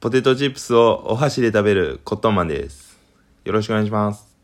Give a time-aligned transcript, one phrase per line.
[0.00, 2.98] ポテトチップスをお箸で食べるコットンマンです。
[3.44, 4.34] よろしくお願いします。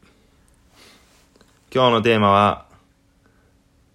[1.75, 2.66] 今日のテーマは、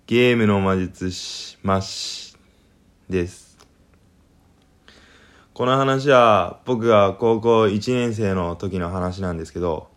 [0.08, 2.36] ゲームの魔術師、マッシ
[3.12, 3.60] です。
[5.54, 9.88] この話は僕が高校1年生の時の話なんですけど、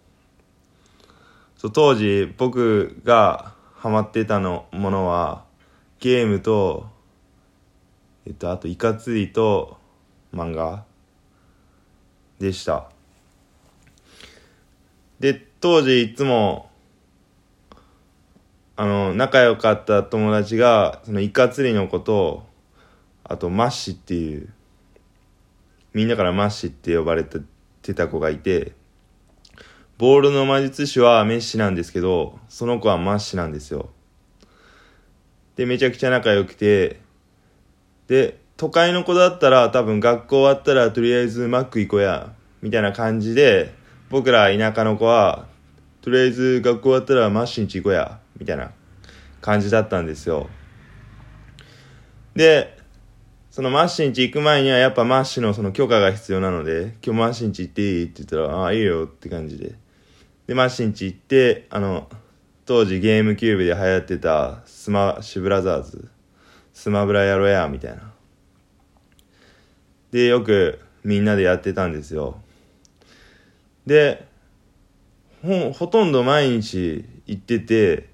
[1.56, 5.44] そう当時僕がハマってたのものは、
[5.98, 6.88] ゲームと、
[8.26, 9.78] えっと、あと、イカツイと
[10.34, 10.84] 漫画
[12.44, 12.88] でした。
[15.18, 16.70] で、当時いつも、
[18.76, 22.46] あの、仲良かった友達が、そのイカ釣りのことを、
[23.24, 24.52] あと、マッシっていう、
[25.94, 28.72] みんなからマッシって呼ばれてた子がいて、
[29.96, 33.90] ボールの魔術師はメッシなんですけど、その子はマッシなんですよ。
[35.56, 37.00] で、めちゃくちゃ仲良くて、
[38.08, 43.74] で、都会の子だったら多分学校終わったらとりあえずマック行こうや、みたいな感じで、
[44.10, 45.46] 僕ら田舎の子は、
[46.02, 48.70] とりあえず学校終わったらマッシュんち行こうや、みたいな
[49.40, 50.48] 感じだったんですよ。
[52.36, 52.78] で、
[53.50, 58.04] そのマッシュんち行く前にはやっぱマッシュのその許可が必要なので、今日マッシュんち行っていい？
[58.04, 59.74] って言ったら、ああ、いいよって感じで。
[60.46, 62.08] で、マッシュんち行って、あの、
[62.66, 66.08] 当時ゲームキューブで流行ってたスマッシュブラザーズ、
[66.72, 68.13] スマブラやろや、みたいな。
[70.14, 72.40] で、よくみんなでやってたんですよ。
[73.84, 74.28] で、
[75.42, 78.10] ほ、ほとんど毎日行ってて、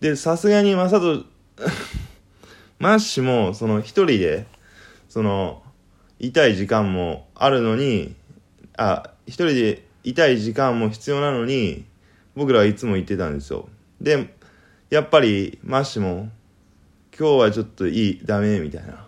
[0.00, 1.24] で、さすがにまさと、
[2.80, 4.46] マッシュも、その一人で、
[5.08, 5.62] その、
[6.18, 8.16] 居たい時間もあるのに、
[8.76, 11.84] あ、一人で居たい時間も必要なのに、
[12.34, 13.68] 僕らはいつも行ってたんですよ。
[14.00, 14.34] で、
[14.90, 16.32] やっぱり、マッシュも、
[17.16, 19.06] 今日はちょっといい、ダメ、みたいな。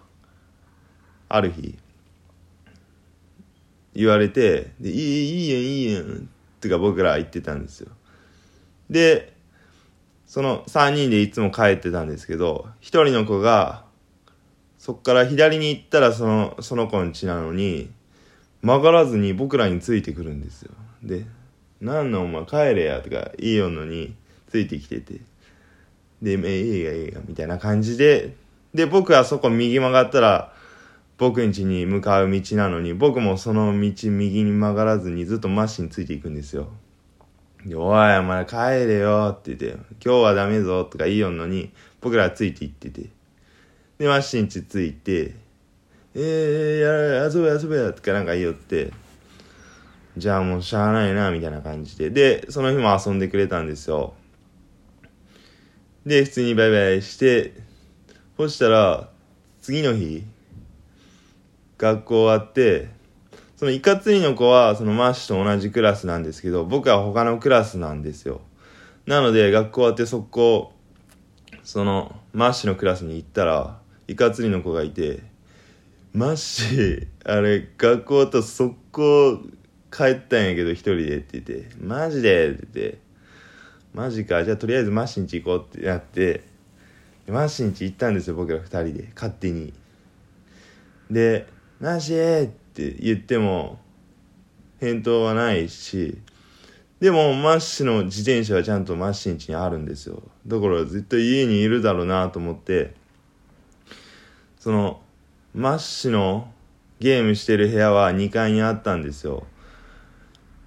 [1.29, 1.77] ある日、
[3.95, 7.91] 言われて、で、いい、いいやん、いいやん、ってか僕ら言ってたんですよ。
[8.89, 9.33] で、
[10.27, 13.85] その3人でいつも帰ってたんですけど、1人の子が、
[14.79, 17.91] そっから左に行ったらその、その子ん家なのに、
[18.63, 20.73] 曲がらずに僕らについてくるんですよ。
[21.03, 21.27] で、
[21.81, 24.15] なんなんお前帰れや、とか言いよんのに、
[24.49, 25.21] ついてきてて。
[26.23, 28.35] で、え、いいがいいが、みたいな感じで、
[28.75, 30.53] で、僕はそこ右曲がったら、
[31.21, 36.71] 僕ん家に向かう道なのに、僕もその道右に曲がらずにずっとマッシュについていくんですよ。
[37.67, 43.11] でおい、お前帰れよって言って、今日はダメぞとか言いよんのに、僕らはついて行ってて。
[43.99, 45.35] で、マッシュん家ついて、
[46.15, 48.91] えー、やれ、遊べ遊べやとかなんか言いよって、
[50.17, 52.09] じゃあもうしゃあないな、みたいな感じで。
[52.09, 54.15] で、その日も遊んでくれたんですよ。
[56.07, 57.53] で、普通にバイバイして、
[58.39, 59.11] そしたら、
[59.61, 60.25] 次の日、
[61.81, 62.89] 学校終わって、
[63.57, 68.43] そのイカツリの子はそのマッシュと同じクラスなんですけど、僕は他のクラスなんですよ。
[69.07, 70.73] なので学校終わって速攻、
[71.65, 75.21] そのマッシュのクラスに行ったら、イカツリの子がいて、
[76.13, 79.41] マッシュ、あれ、学校終わったら速攻
[79.91, 82.51] 帰ったんやけど一人でって言って、マジで？
[82.51, 82.99] って言って、
[83.95, 86.45] マジか、じゃあとりあえずマッシュんち行こうってなって、
[87.27, 89.73] マッシュんち行ったんですよ、僕ら二人で、勝手に。
[91.11, 91.47] で、
[91.81, 93.79] マッシュって言っても、
[94.81, 96.19] 返答はないし、
[97.01, 100.23] でも、マッシュの自転車はちゃんとマッシュんちにあるんですよ。
[100.47, 102.93] だから絶対家にいるだろうなと思って、
[104.59, 105.01] その、
[105.55, 106.53] マッシュの
[106.99, 109.47] ゲームしてる部屋は2階にあったんですよ。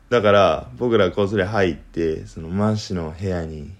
[0.09, 3.72] だから、僕らこっそり入って、そのマッシュの部屋に、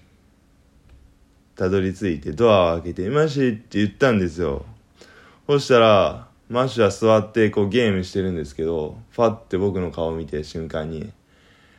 [1.56, 4.64] たどり着いてドアを開けて、マッシュって言ったんですよ。
[5.48, 11.12] そしたら、マッシュは座ってこうゲームしてるんですけど、ファって僕の顔を見て瞬間に、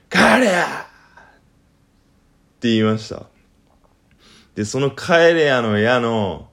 [0.09, 3.27] 帰れやって言いました。
[4.53, 6.49] で、その帰れやの矢の、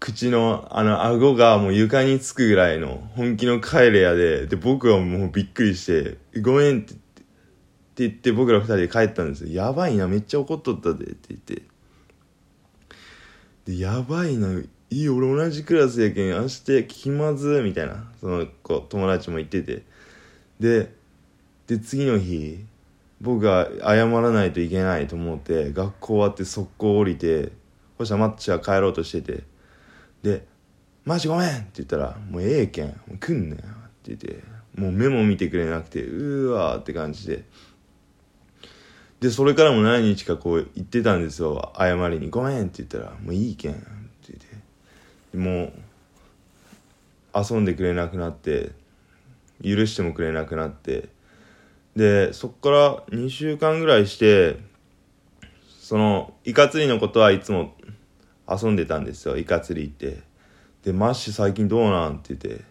[0.00, 7.24] 口のあの顎がもう床につくぐらいの本気の帰れやで、で、僕はもうびっくりして、ごめんってって、っ
[7.94, 9.52] て言って僕ら二人で帰ったんですよ。
[9.52, 11.62] やばいな、めっちゃ怒っとったで、って言って。
[13.66, 14.48] で、やばいな、
[14.90, 18.10] いい俺同じクラスやけん明日気まずみたいな。
[18.20, 19.82] その子友達も言ってて。
[20.60, 20.92] で
[21.66, 22.64] で次の日
[23.20, 27.52] 僕が謝らないといけないと思って学校終わって速攻降りて
[27.98, 29.44] そしたらマッチは帰ろうとしてて。
[30.22, 30.46] で
[31.04, 33.60] 「マジごめん!」って言ったら「もうええけんもう来んねん」っ
[34.02, 34.42] て言って
[34.74, 37.44] もう目も見てくれなくてうーわーって感じで。
[39.20, 43.74] でそれからも何日かこう言ってたんですよ謝りに「ごめん」って言ったら「もういいけん」
[45.38, 45.72] もう
[47.34, 48.72] 遊んでくれなくなって
[49.62, 51.08] 許してもくれなくなって
[51.96, 54.58] でそっから2週間ぐらいして
[55.80, 57.74] そのイカ釣りのことはいつも
[58.48, 60.22] 遊んでたんですよイカ釣り行って。
[60.84, 62.18] でマッシュ最近どうなん？
[62.18, 62.64] って言って。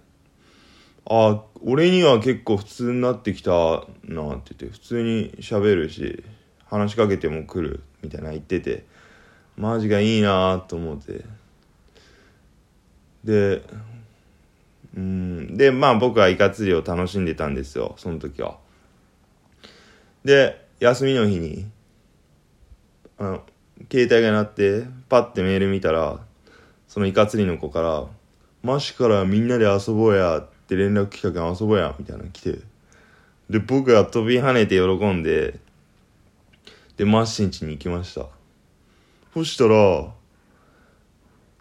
[1.10, 4.66] あ俺には結構普通になってきたなって言って。
[4.70, 6.24] 普通に喋るし
[6.66, 8.86] 話しかけても来るみたいな言ってて。
[9.58, 11.26] マジがいいなと思って。
[13.24, 13.64] で
[14.96, 18.58] うんでまあ僕はイカ釣りを楽しんでたんですよその時は。
[20.26, 21.70] で休みの日に
[23.18, 23.44] あの
[23.92, 26.20] 携帯が鳴ってパッてメール見たら
[26.88, 28.06] そのイカ釣りの子から
[28.64, 32.60] 「マシからみんなで遊ぼうや」って連絡来たけん遊ぼうやみたいなの来て
[33.50, 35.60] で僕が飛び跳ねて喜んで
[36.98, 38.26] でマッシュん家に行きました。
[39.34, 40.12] そしたら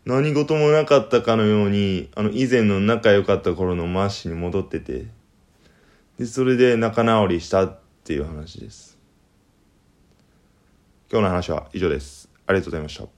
[0.07, 5.07] 何事もなかったかのようにあの以前の仲良かった頃のマッシュに戻ってて
[6.17, 8.97] でそれで仲直りしたっていう話です。
[11.11, 12.29] 今日の話は以上です。
[12.47, 13.16] ありがとうございました。